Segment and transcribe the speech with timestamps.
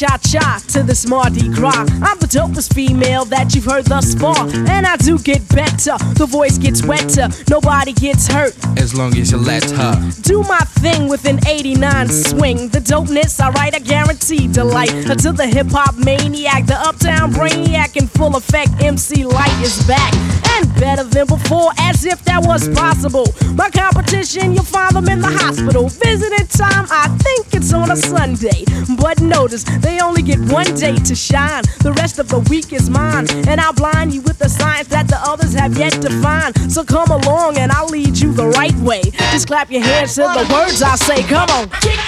[0.00, 1.86] cha cha to this Mardi Gras.
[2.00, 4.48] I'm the dopest female that you've heard thus far.
[4.48, 8.56] And I do get better, the voice gets wetter, nobody gets hurt.
[8.78, 12.68] As long as you let her do my thing with an 89 swing.
[12.68, 14.94] The dopeness, I write, a guaranteed delight.
[15.10, 20.14] Until the hip hop maniac, the uptown brainiac in full effect, MC Lyte is back.
[20.54, 23.26] And better than before, as if that was possible.
[23.54, 25.88] My competition, you'll find them in the hospital.
[25.88, 28.64] Visiting time, I think it's on a Sunday.
[28.98, 31.64] But notice, they only get one day to shine.
[31.82, 33.26] The rest of the week is mine.
[33.48, 36.54] And I'll blind you with the signs that the others have yet to find.
[36.70, 39.02] So come along and I'll lead you the right way.
[39.32, 41.22] Just clap your hands to the words I say.
[41.22, 41.68] Come on.
[41.80, 41.98] Kick,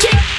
[0.00, 0.33] kick,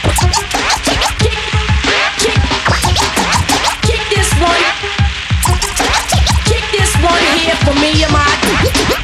[7.46, 8.26] here for me and my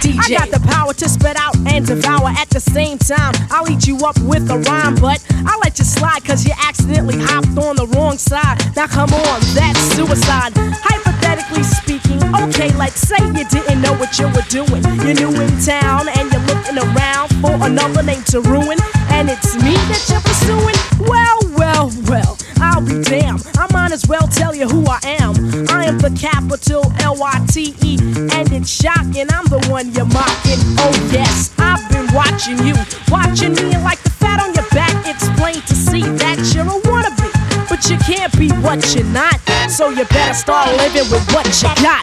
[0.02, 0.18] DJ.
[0.18, 3.34] I got the power to spit out and devour at the same time.
[3.52, 7.20] I'll eat you up with a rhyme, but I'll let you slide cause you accidentally
[7.20, 8.58] hopped on the wrong side.
[8.76, 10.54] Now come on, that's suicide.
[10.58, 12.18] Hypothetically speaking,
[12.50, 14.82] okay, like say you didn't know what you were doing.
[15.06, 18.78] You're new in town and you're looking around for another name to ruin.
[19.14, 20.78] And it's me that you're pursuing?
[21.08, 22.41] Well, well, well.
[22.82, 23.46] I'll be damned.
[23.58, 25.36] I might as well tell you who I am.
[25.70, 27.98] I am the capital L Y T E,
[28.34, 29.28] and it's shocking.
[29.30, 30.58] I'm the one you're mocking.
[30.82, 32.74] Oh, yes, I've been watching you,
[33.10, 36.66] watching me, and like the fat on your back, it's plain to see that you're
[36.66, 37.30] a wannabe.
[37.70, 41.70] But you can't be what you're not, so you better start living with what you
[41.84, 42.02] got.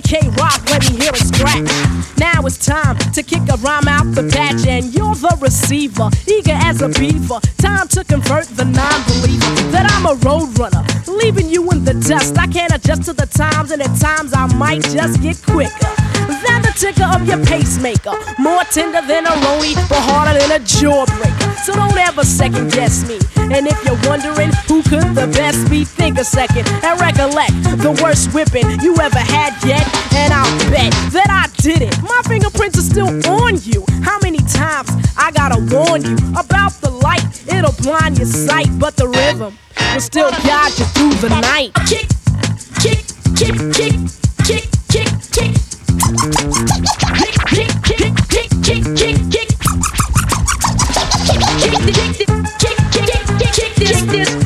[0.00, 0.10] Yeah.
[0.10, 0.20] DJ.
[0.20, 2.09] DJ K Rock, let me hear it scratch.
[2.40, 6.56] Now it's time to kick a rhyme out the patch, and you're the receiver, eager
[6.56, 7.38] as a beaver.
[7.58, 12.38] Time to convert the non-believer that I'm a road runner, leaving you in the dust.
[12.38, 15.92] I can't adjust to the times, and at times I might just get quicker
[16.48, 18.16] than the ticker of your pacemaker.
[18.38, 21.50] More tender than a roni, but harder than a jawbreaker.
[21.66, 23.18] So don't ever second guess me.
[23.52, 27.52] And if you're wondering who could the best be, think a second and recollect
[27.84, 29.84] the worst whipping you ever had yet.
[30.14, 31.94] And I'll bet that I did it.
[32.00, 33.84] My fingerprints are still on you.
[34.02, 37.26] How many times I gotta warn you about the light?
[37.48, 39.58] It'll blind your sight, but the rhythm
[39.92, 41.74] will still guide you through the night.
[41.90, 42.06] Kick,
[42.78, 43.02] kick,
[43.34, 43.94] kick, kick,
[44.46, 45.52] kick, kick, kick.
[47.18, 48.94] Kick, kick, kick, kick, kick, kick, kick.
[48.94, 49.48] Kick, kick, kick, kick, kick, kick,
[51.60, 52.30] kick this, kick,
[52.60, 54.30] kick, kick, kick, kick this.
[54.30, 54.39] Kick,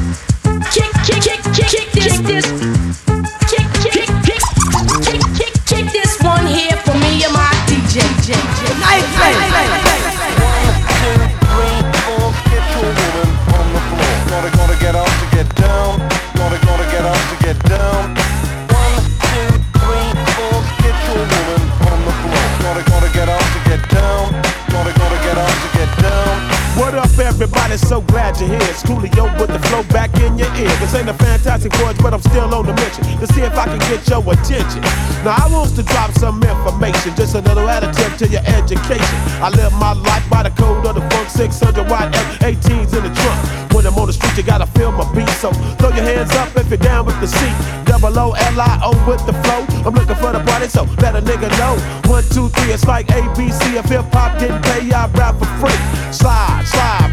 [27.85, 28.65] So glad you're here.
[28.73, 30.73] It's Coolio with the flow back in your ear.
[30.81, 33.67] This ain't a fantastic voice, but I'm still on the mission to see if I
[33.67, 34.81] can get your attention.
[35.21, 39.19] Now, I want to drop some information, just a little additive to your education.
[39.45, 43.13] I live my life by the code of the funk 600 watt F18s in the
[43.21, 43.75] trunk.
[43.75, 45.29] When I'm on the street, you gotta feel my beat.
[45.37, 47.57] So throw your hands up if you're down with the seat.
[47.85, 49.61] Double O L I O with the flow.
[49.85, 51.77] I'm looking for the party, so let a nigga know.
[52.11, 53.77] One, two, three, it's like ABC.
[53.77, 55.77] If hip hop didn't pay, I rap for free.
[56.13, 57.11] Slide, slide,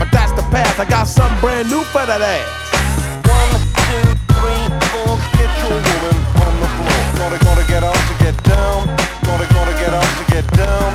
[0.51, 0.79] path.
[0.79, 2.45] I got something brand new for that ass.
[3.25, 3.56] One,
[3.88, 4.03] two,
[4.35, 5.16] three, four.
[5.39, 7.01] Get your woman on the floor.
[7.17, 8.91] Gotta, gotta get up to get down.
[9.23, 10.91] Gotta, gotta get up to get down.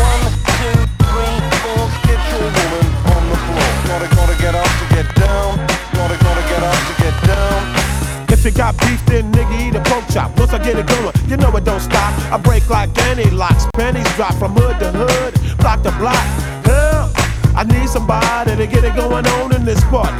[0.00, 0.24] One,
[0.56, 1.84] two, three, four.
[2.08, 3.70] Get your woman on the floor.
[3.86, 5.50] Gotta, gotta get up to get down.
[5.92, 7.60] Gotta, gotta get up to get down.
[8.32, 10.32] If you got beef, then nigga eat a pork chop.
[10.40, 12.16] Once I get it going, you know it don't stop.
[12.32, 13.68] I break like any locks.
[13.74, 16.24] Pennies drop from hood to hood, block to block.
[17.58, 20.14] I need somebody to get it going on in this party.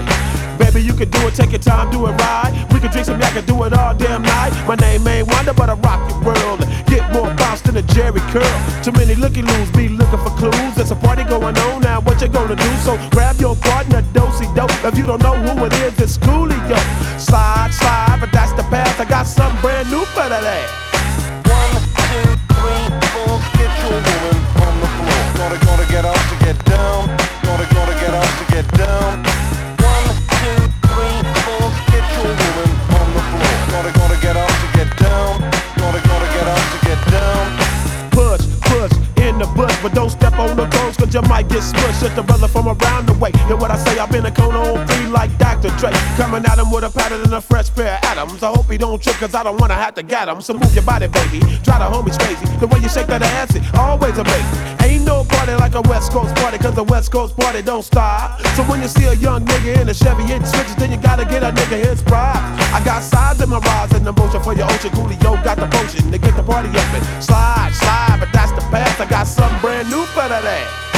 [0.58, 2.50] Baby, you can do it, take your time, do it right.
[2.72, 4.50] We can drink some yak and do it all damn night.
[4.66, 6.66] My name ain't Wonder, but I rock your world.
[6.90, 8.82] Get more bounce than a Jheri curl.
[8.82, 10.74] Too many looky loos be looking for clues.
[10.74, 12.70] There's a party going on now, what you gonna do?
[12.82, 14.74] So grab your partner, dosey dope.
[14.82, 16.74] If you don't know who it is, it's Coolio.
[17.20, 18.98] Slide, slide, but that's the path.
[19.00, 20.42] I got something brand new for that.
[21.46, 21.70] One,
[22.02, 23.38] two, three, four.
[23.54, 25.22] Get your woman on the floor.
[25.38, 26.37] Gotta, gotta get up
[28.76, 30.08] One,
[30.40, 30.60] two,
[30.90, 31.64] three, four.
[31.88, 33.56] Get your woman on the floor.
[33.72, 35.40] Gotta, gotta get up to get down.
[35.80, 37.44] Gotta, gotta get up to get down.
[38.10, 38.92] Push, push
[39.24, 40.56] in the bush, but don't step on
[41.08, 42.00] cause you might get smushed.
[42.00, 43.30] Just a brother from around the way.
[43.46, 45.70] Hear what I say, I've been a cone on three like Dr.
[45.78, 45.90] Dre.
[46.16, 48.42] Coming at him with a pattern and a fresh pair of atoms.
[48.42, 50.40] I hope he don't trip, cause I don't wanna have to get him.
[50.40, 51.40] So move your body, baby.
[51.64, 52.44] Try the homies crazy.
[52.58, 54.58] The way you shake that ass, it always amazing.
[54.82, 58.40] Ain't no party like a West Coast party, cause the West Coast party don't stop.
[58.56, 61.24] So when you see a young nigga in a Chevy hitting switches, then you gotta
[61.24, 62.40] get a nigga his pride.
[62.72, 64.90] I got sides in my rise and emotion for your ocean.
[64.90, 69.00] Coolio got the potion to get the party and slide, slide, but that's the past.
[69.00, 70.97] I got something brand new for that.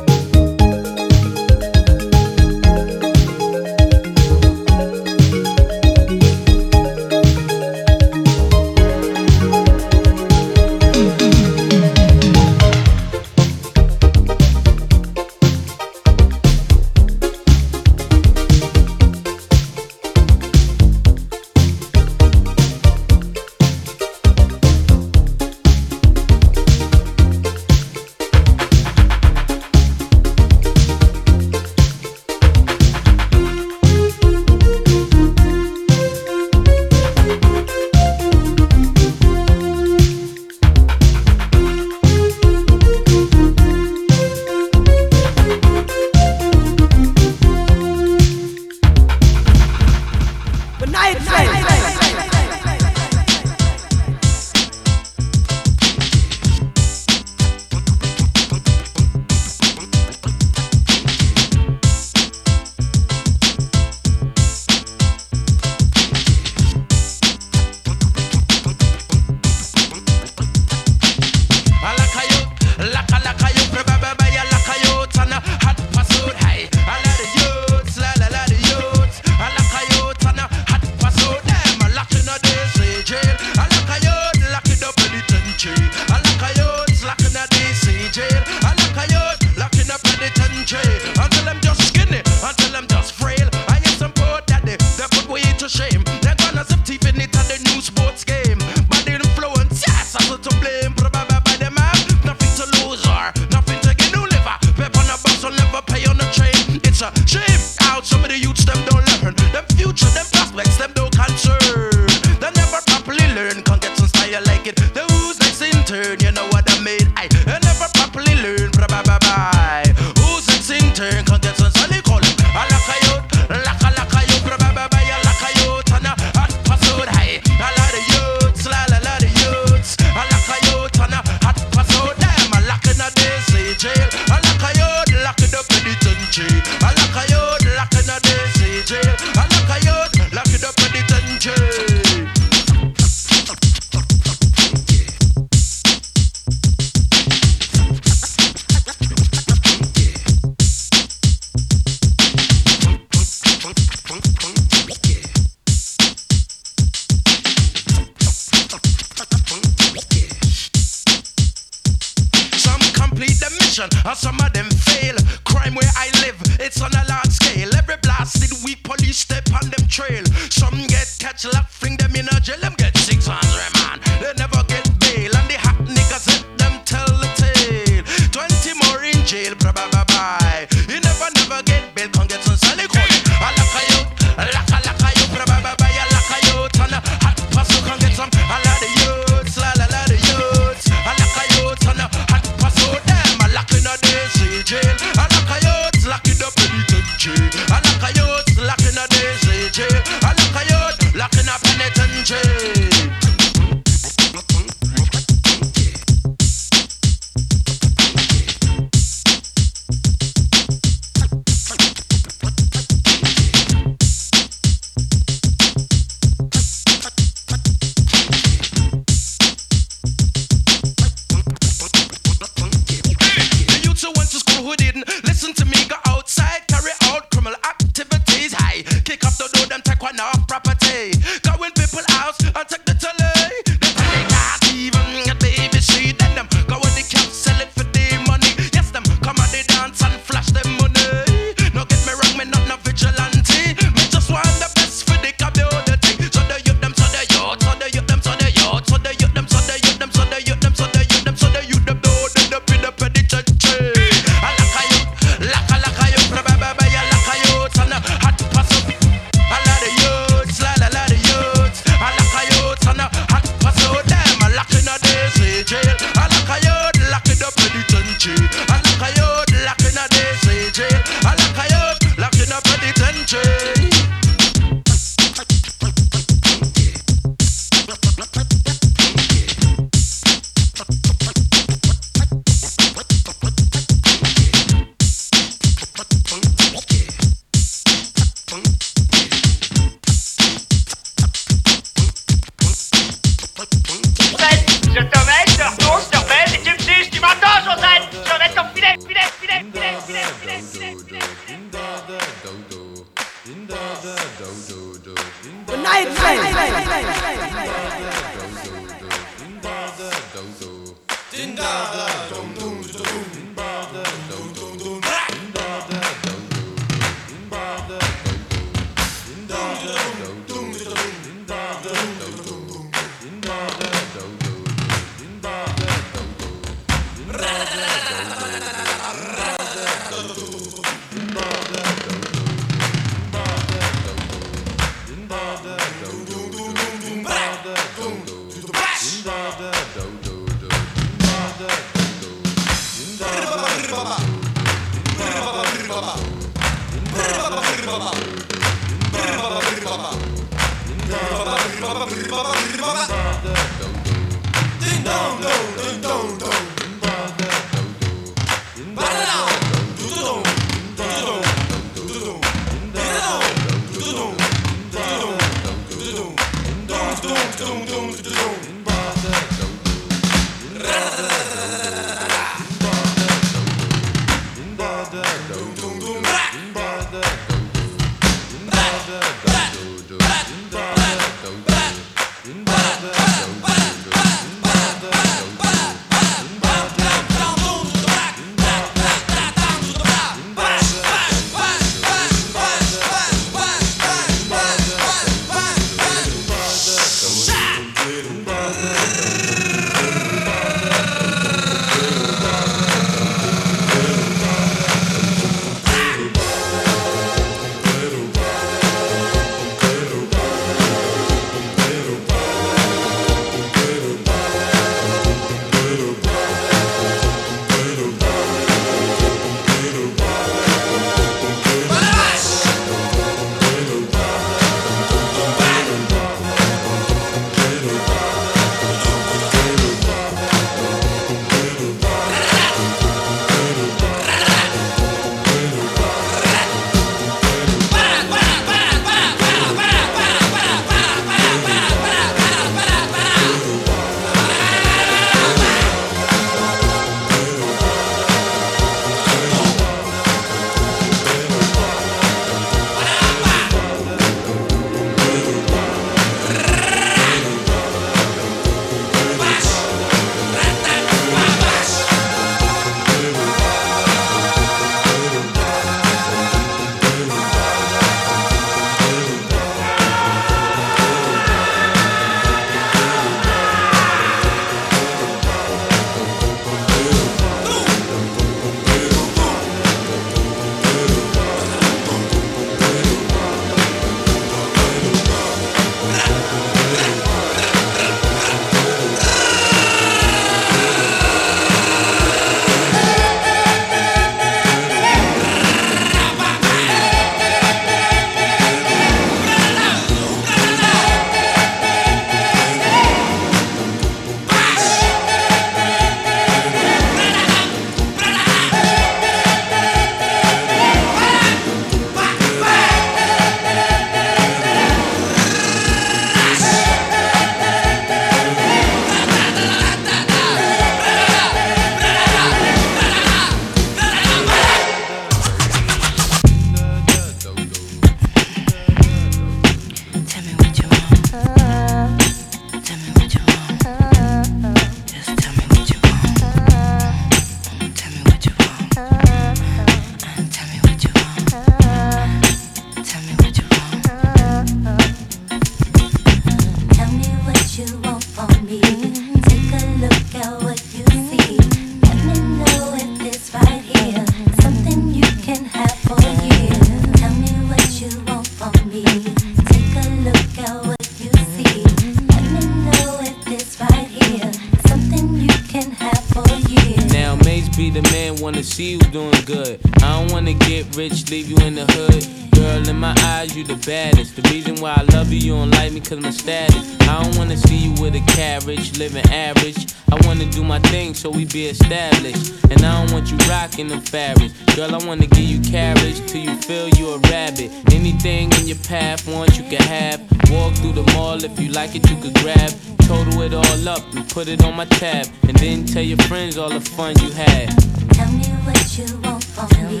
[569.48, 569.80] good.
[570.02, 572.52] I don't wanna get rich, leave you in the hood.
[572.54, 574.36] Girl, in my eyes, you the baddest.
[574.36, 576.84] The reason why I love you, you don't like me, cause my status.
[577.08, 579.86] I don't wanna see you with a carriage, living average.
[580.10, 582.54] I wanna do my thing so we be established.
[582.70, 584.54] And I don't want you rocking them fabrics.
[584.74, 587.70] Girl, I wanna give you carriage till you feel you a rabbit.
[587.92, 590.20] Anything in your path, want you can have.
[590.50, 592.72] Walk through the mall if you like it, you could grab.
[593.00, 595.26] Total it all up and put it on my tab.
[595.46, 597.68] And then tell your friends all the fun you had.
[598.12, 600.00] Tell me what you want from me.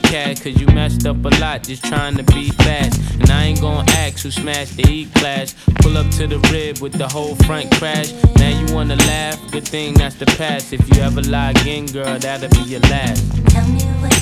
[0.00, 3.00] cat, cause you messed up a lot just trying to be fast.
[3.20, 5.54] And I ain't gon' ask who smashed the E class.
[5.76, 8.12] Pull up to the rib with the whole front crash.
[8.36, 10.72] Now you wanna laugh, good thing that's the past.
[10.72, 13.24] If you ever lie again, girl, that'll be your last.
[13.48, 14.19] Tell me what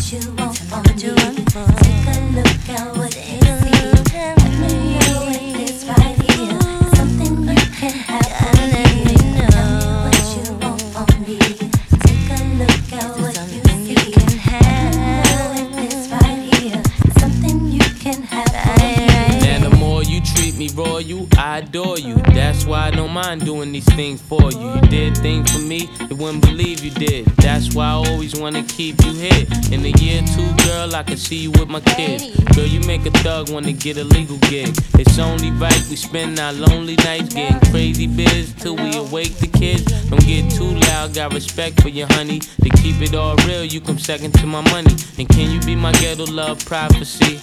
[28.79, 29.45] keep you here.
[29.73, 32.31] In a year or two, girl, I can see you with my kids.
[32.55, 34.69] Girl, you make a thug wanna get a legal gig.
[34.95, 39.49] It's only right we spend our lonely nights getting crazy biz till we awake the
[39.49, 39.83] kids.
[40.09, 42.39] Don't get too loud, got respect for your honey.
[42.39, 44.95] To keep it all real, you come second to my money.
[45.19, 47.41] And can you be my ghetto love prophecy?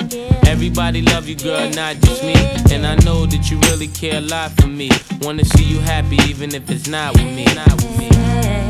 [0.48, 2.36] Everybody love you, girl, not just me.
[2.72, 4.90] And I know that you really care a lot for me.
[5.20, 7.44] Wanna see you happy, even if it's not with me.
[7.54, 8.65] Not with me.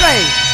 [0.00, 0.49] The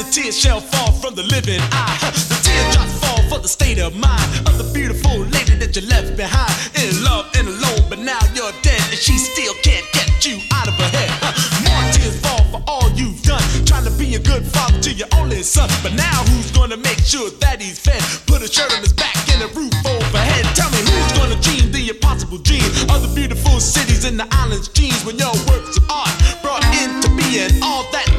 [0.00, 1.98] the tears shall fall from the living eye.
[2.32, 6.16] The teardrops fall for the state of mind of the beautiful lady that you left
[6.16, 6.56] behind.
[6.80, 10.68] In love and alone, but now you're dead, and she still can't get you out
[10.68, 11.12] of her head.
[11.68, 15.08] More tears fall for all you've done, trying to be a good father to your
[15.20, 15.68] only son.
[15.84, 18.00] But now who's gonna make sure that he's fed?
[18.24, 20.48] Put a shirt on his back and a roof overhead.
[20.56, 24.68] Tell me who's gonna dream the impossible dream of the beautiful cities and the islands'
[24.68, 28.09] dreams when your works of art brought into being all that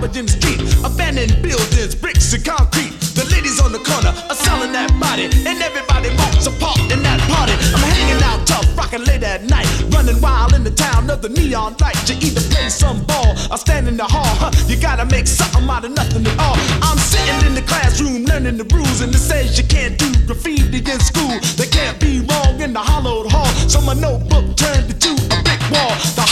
[0.00, 2.88] in street, abandoned buildings, bricks and concrete.
[3.12, 7.02] The ladies on the corner are selling that body, and everybody wants a part in
[7.04, 7.52] that party.
[7.76, 11.28] I'm hanging out tough, rocking late at night, running wild in the town of the
[11.28, 12.00] neon light.
[12.08, 14.34] You either play some ball or stand in the hall.
[14.40, 14.50] Huh?
[14.66, 16.56] You gotta make something out of nothing at all.
[16.80, 20.80] I'm sitting in the classroom learning the rules, and it says you can't do graffiti
[20.80, 21.36] in school.
[21.60, 23.52] They can't be wrong in the hollowed hall.
[23.68, 25.92] So my notebook turned into a brick wall.
[26.16, 26.29] The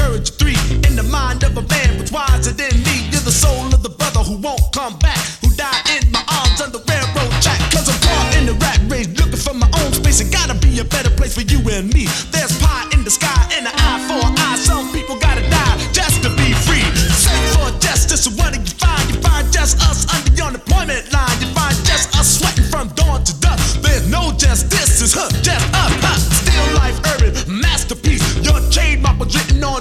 [0.00, 0.60] courage three.
[0.88, 3.08] In the mind of a man was wiser than me.
[3.12, 6.60] You're the soul of the brother who won't come back, who died in my arms
[6.64, 7.60] on the railroad track.
[7.72, 10.20] Cause I'm caught in the rat race, looking for my own space.
[10.20, 12.04] It gotta be a better place for you and me.
[12.32, 12.59] There's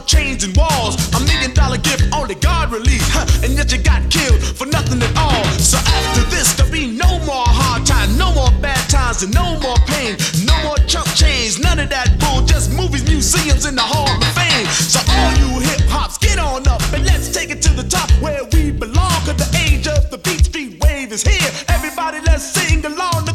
[0.09, 0.97] chains and walls.
[1.13, 4.97] A million dollar gift only God released, huh, and yet you got killed for nothing
[5.05, 5.45] at all.
[5.61, 9.59] So after this, there'll be no more hard times, no more bad times, and no
[9.61, 10.17] more pain,
[10.49, 12.41] no more chump chains, none of that bull.
[12.45, 14.65] Just movies, museums, and the Hall of Fame.
[14.89, 18.09] So all you hip hops, get on up and let's take it to the top
[18.19, 19.13] where we belong.
[19.29, 21.51] Cause the age of the Beat Street wave is here.
[21.69, 23.29] Everybody, let's sing along.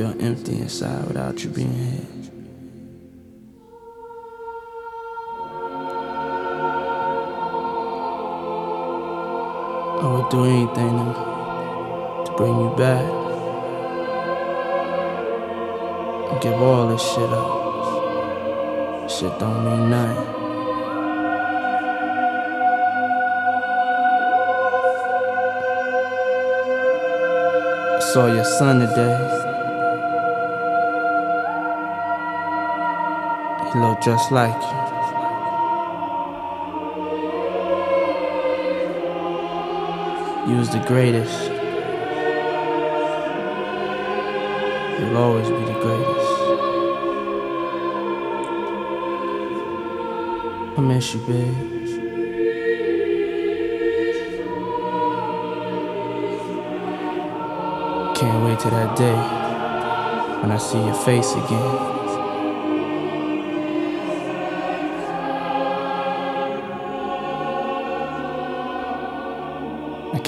[0.00, 2.06] feel empty inside without you being here.
[10.00, 11.12] I would do anything to,
[12.24, 13.04] to bring you back.
[16.32, 19.02] I give all this shit up.
[19.02, 20.36] This shit don't mean nothing.
[28.00, 29.39] saw your son today.
[33.72, 34.90] You look just like you.
[40.50, 41.52] You was the greatest.
[44.98, 46.30] You'll always be the greatest.
[50.76, 51.54] I miss you, babe.
[58.16, 59.20] Can't wait till that day
[60.42, 61.99] when I see your face again.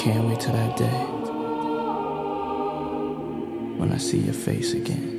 [0.03, 0.99] Can't wait till that day
[3.79, 5.11] when I see your face again.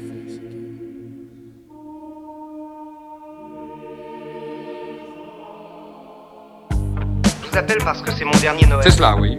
[6.71, 8.83] Je vous appelle parce que c'est mon dernier Noël.
[8.83, 9.39] C'est cela, oui.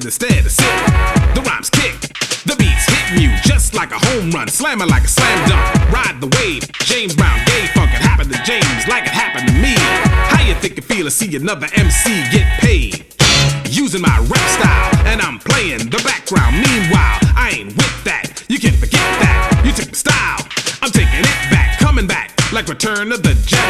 [0.00, 1.34] Dancing instead of sit.
[1.34, 2.00] The rhymes kick,
[2.44, 5.92] the beats hitting you just like a home run, slamming like a slam dunk.
[5.92, 7.90] Ride the wave, James Brown, gay funk.
[7.92, 9.74] It happened to James like it happened to me.
[9.76, 13.04] How you think it feel to see another MC get paid?
[13.68, 16.56] Using my rap style, and I'm playing the background.
[16.56, 18.44] Meanwhile, I ain't with that.
[18.48, 19.62] You can't forget that.
[19.64, 20.40] You took the style,
[20.82, 23.69] I'm taking it back, coming back like Return of the Jedi.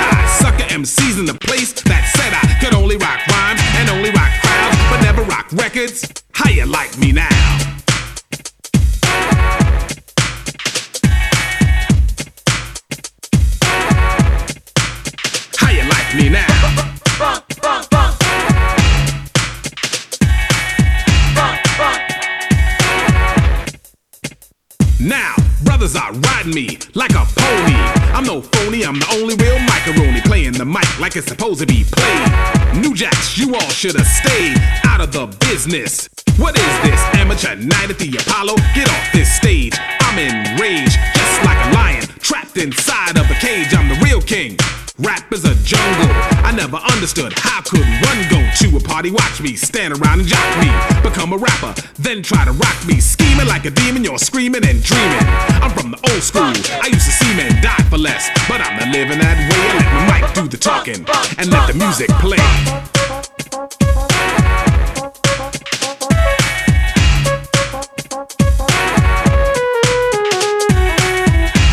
[31.10, 32.80] Like it's supposed to be played.
[32.80, 36.08] New Jacks, you all should have stayed out of the business.
[36.36, 37.00] What is this?
[37.14, 38.54] Amateur night at the Apollo?
[38.76, 39.74] Get off this stage.
[40.02, 43.74] I'm enraged, just like a lion, trapped inside of a cage.
[43.74, 44.56] I'm the real king.
[44.98, 46.29] Rap is a jungle.
[46.70, 50.58] Never understood how could one go to a party, watch me, stand around and jock
[50.60, 50.70] me,
[51.02, 54.04] become a rapper, then try to rock me, scheming like a demon.
[54.04, 55.26] You're screaming and dreaming.
[55.58, 56.42] I'm from the old school.
[56.44, 59.66] I used to see men die for less, but I'm not living that way.
[59.80, 61.04] Let my mic do the talking
[61.38, 62.38] and let the music play.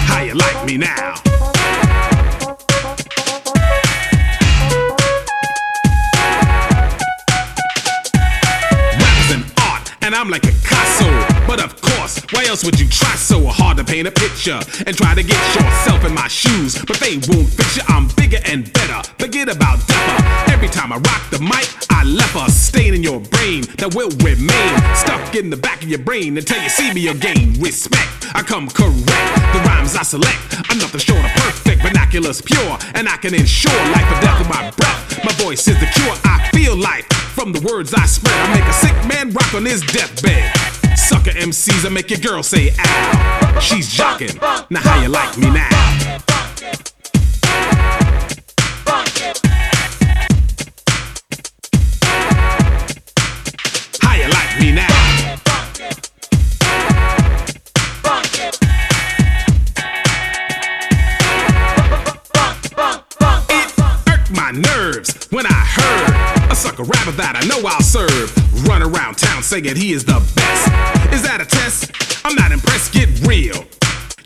[0.08, 1.07] How you like me now?
[12.58, 16.04] Else would you try so hard to paint a picture and try to get yourself
[16.06, 16.74] in my shoes?
[16.86, 17.84] But they won't fit you.
[17.88, 19.02] I'm bigger and better.
[19.20, 20.52] Forget about dapper.
[20.52, 24.10] Every time I rock the mic, I left a stain in your brain that will
[24.26, 27.54] remain stuck in the back of your brain until you see me again.
[27.60, 29.06] Respect, I come correct.
[29.54, 31.82] The rhymes I select I'm nothing short of perfect.
[31.82, 35.24] Vernacular's pure, and I can ensure life or death with my breath.
[35.24, 36.16] My voice is the cure.
[36.26, 37.06] I feel life
[37.38, 38.34] from the words I spread.
[38.34, 40.67] I make a sick man rock on his deathbed.
[41.08, 43.60] Sucker MCs, I make your girl say ow.
[43.62, 44.36] She's jocking.
[44.70, 45.70] Now how you like me now?
[54.02, 55.38] How you like me now?
[63.50, 63.74] It
[64.10, 68.34] irked my nerves when I heard sucker rapper that I know I'll serve
[68.68, 71.14] run around town saying he is the best.
[71.14, 71.92] Is that a test?
[72.26, 72.94] I'm not impressed.
[72.94, 73.77] Get real.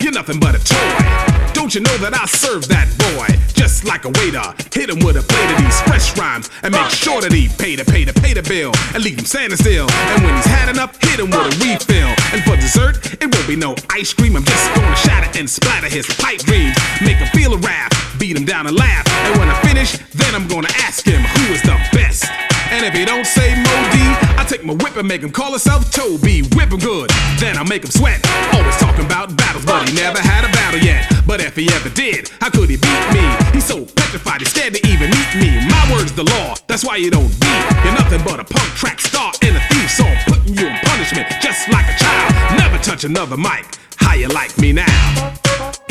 [0.01, 1.51] You're nothing but a toy.
[1.53, 4.41] Don't you know that I serve that boy just like a waiter?
[4.73, 7.77] Hit him with a plate of these fresh rhymes and make sure that he pay
[7.77, 9.85] to pay to pay the bill and leave him standing still.
[9.85, 12.17] And when he's had enough, hit him with a refill.
[12.33, 14.33] And for dessert, it won't be no ice cream.
[14.35, 16.73] I'm just gonna shatter and splatter his pipe dreams.
[17.05, 19.05] Make him feel a wrath, beat him down and laugh.
[19.29, 22.25] And when I finish, then I'm gonna ask him who is the best.
[22.73, 26.41] And if he don't say I take my whip and make him call himself Toby.
[26.59, 28.19] Whip him good, then I make him sweat.
[28.51, 31.07] Always talking about battles, but he never had a battle yet.
[31.25, 33.23] But if he ever did, how could he beat me?
[33.53, 35.49] He's so petrified, he's scared to even meet me.
[35.69, 37.63] My word's the law, that's why you don't beat.
[37.85, 40.75] You're nothing but a punk track star and a thief, so I'm putting you in
[40.83, 42.59] punishment just like a child.
[42.59, 43.63] Never touch another mic.
[43.95, 45.90] How you like me now?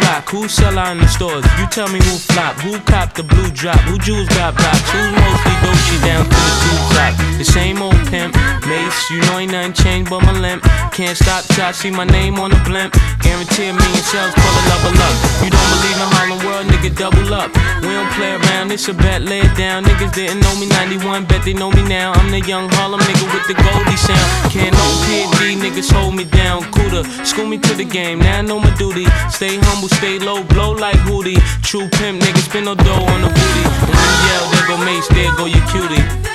[0.21, 1.45] rock, who sell out in the stores.
[1.59, 5.11] You tell me who flop, who cop the blue drop, who jewels got blocks, who's
[5.11, 7.13] mostly Dolce down to the two top.
[7.37, 8.35] The same old pimp,
[8.67, 10.63] Mase, you know ain't nothing changed but my limp.
[10.93, 12.93] Can't stop till I see my name on the blimp.
[13.21, 14.03] Guarantee a million
[14.37, 15.15] pull a level up.
[15.43, 17.49] You don't believe in Harlem World, nigga, double up.
[17.81, 19.83] We don't play around, it's a bet, lay it down.
[19.85, 22.13] Niggas didn't know me 91, bet they know me now.
[22.13, 24.51] I'm the young Harlem nigga with the Goldie sound.
[24.53, 26.63] Can't no PD, niggas hold me down.
[26.71, 29.05] Cooler, school me to the game, now I know my duty.
[29.29, 31.39] Stay humble, stay low, blow like Hootie.
[31.63, 33.63] True pimp, niggas spin no dough on the booty.
[33.87, 36.30] And you yell, there go Mase, there go your cutie.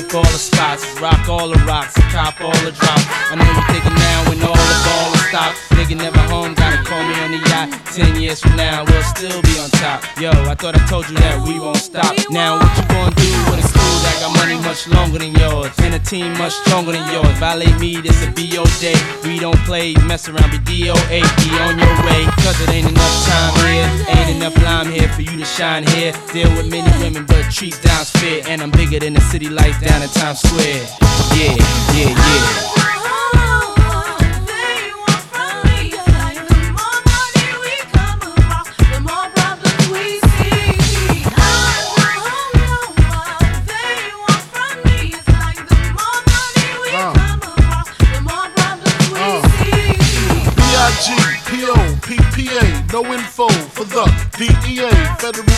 [0.00, 3.04] Shots, all the spots, rock all the rocks, cop all the drops.
[3.30, 5.69] I know you thinking now when all the ball stopped.
[5.90, 7.66] Nigga never home, gotta call me on the yacht.
[7.90, 10.06] Ten years from now, we'll still be on top.
[10.22, 12.14] Yo, I thought I told you that we won't stop.
[12.30, 15.74] Now what you gonna do with a crew that got money much longer than yours
[15.82, 17.34] and a team much stronger than yours?
[17.42, 18.94] Violate me, this a BO day.
[19.26, 21.26] We don't play, mess around, be DOA.
[21.26, 23.90] Be on your way, cause it ain't enough time here.
[24.14, 26.14] Ain't enough lime here for you to shine here.
[26.30, 28.46] Deal with many women, but treat down's fair.
[28.46, 30.86] And I'm bigger than the city lights down in Times Square.
[31.34, 31.58] Yeah,
[31.98, 32.70] yeah, yeah.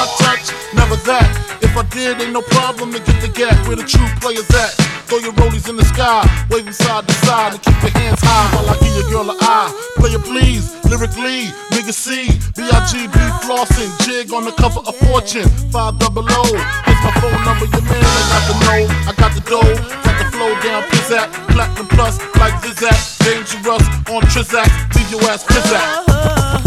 [0.00, 1.28] my touch, never that.
[1.60, 4.72] If I did, ain't no problem to get the gap where the true players at.
[5.04, 8.48] Throw your rollies in the sky, waving side to side, and keep your hands high
[8.56, 9.68] while I give your girl a eye.
[10.00, 16.24] Play please, lyrically, nigga C, B-I-G-B flossing, jig on the cover of Fortune, 5 double
[16.24, 16.42] O.
[16.48, 20.16] Here's my phone number, your man, I got the know, I got the dough, got
[20.16, 25.84] the flow down, pizzat, platinum plus, like Zizak, dangerous on Trizak, leave your ass pizzat.
[26.08, 26.59] Uh-huh.